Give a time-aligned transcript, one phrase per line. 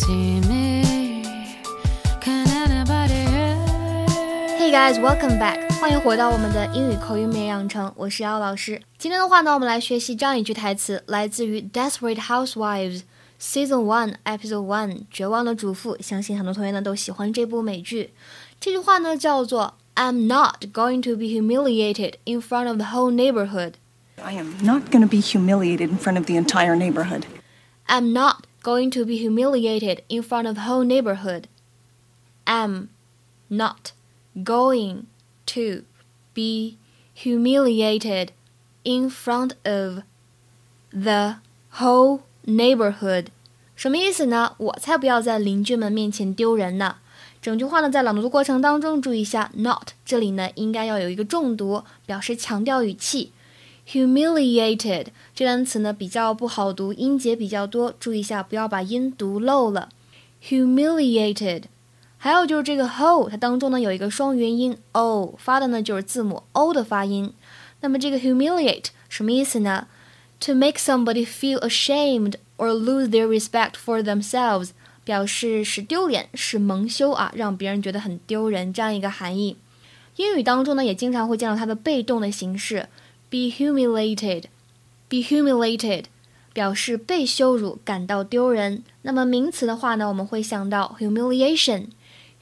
[0.00, 1.22] see me?
[2.20, 3.56] Can anybody hear?
[4.58, 5.70] Hey guys, welcome back！
[5.80, 8.80] 欢迎回到我们的英语口语美养成，我是姚老师。
[8.98, 15.96] 今天的话呢，我们来学习这样一句台词，来自于《Desperate Housewives》Season One Episode One《绝望的主妇》。
[16.02, 18.12] 相信很多同学呢都喜欢这部美剧。
[18.58, 23.74] 这句话呢叫做 "I'm not going to be humiliated in front of the whole neighborhood."
[24.22, 27.24] I am not going to be humiliated in front of the entire neighborhood.
[27.86, 31.44] I'm not going to be humiliated in front of the whole neighborhood.
[32.44, 32.88] Am
[33.48, 33.92] not
[34.34, 35.06] going
[35.46, 35.82] to
[36.34, 36.76] be
[37.14, 38.30] humiliated
[38.84, 40.02] in front of
[40.90, 41.36] the
[41.78, 43.26] whole neighborhood.
[43.74, 44.54] 什么意思呢？
[44.58, 46.96] 我才不要在邻居们面前丢人呢。
[47.42, 53.32] 整句话呢，在朗读的过程当中，注意一下 not 这里呢，应该要有一个重读，表示强调语气。
[53.87, 59.89] Humiliated 这单词呢比较不好读，音节比较多，注意一下不要把音读漏了。
[60.43, 61.63] humiliated，
[62.17, 67.33] 还有就是这个 ho，它当中呢有一个双元音 o，发的呢就是字母 o 的发音。
[67.81, 69.87] 那么这个 humiliate 什么意思呢
[70.41, 74.69] ？To make somebody feel ashamed or lose their respect for themselves，
[75.03, 79.57] 表示使丢脸、使蒙羞啊，让别人觉得很丢人这样一个含义。
[80.17, 82.87] 英语当中呢也经常会见到它的被动的形式。
[83.30, 84.44] be humiliated,
[85.08, 86.04] be humiliated，
[86.52, 88.82] 表示被羞辱、感到丢人。
[89.02, 91.88] 那么名词的话呢，我们会想到 humiliation,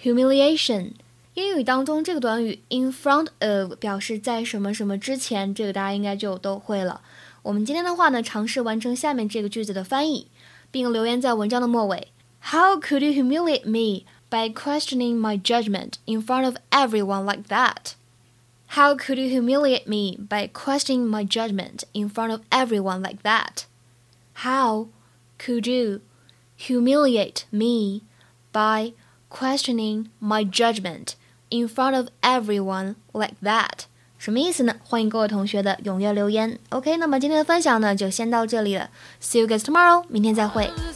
[0.03, 0.93] humiliation。
[1.35, 7.01] 英语当中这个短语 in front of 表示在什么什么之前，这个大家应该就都会了。
[7.43, 10.29] 我们今天的话呢，尝试完成下面这个句子的翻译，
[10.71, 12.09] 并留言在文章的末尾。
[12.53, 17.95] How could you humiliate me by questioning my judgment in front of everyone like that?
[18.69, 23.67] How could you humiliate me by questioning my judgment in front of everyone like that?
[24.43, 24.89] How
[25.39, 26.01] could you
[26.57, 28.03] humiliate me
[28.53, 28.95] by
[29.31, 31.15] questioning my judgment
[31.51, 33.87] in front of everyone like that?
[34.19, 34.77] 什么意思呢？
[34.83, 36.59] 欢迎各位同学的踊跃留言。
[36.71, 38.91] OK，那么今天的分享呢就先到这里了。
[39.21, 40.65] See you guys tomorrow，明天再会。
[40.65, 40.88] Sad